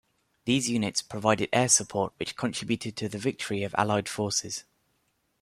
[0.45, 4.63] These units provided air support which contributed to the victory of allied forces.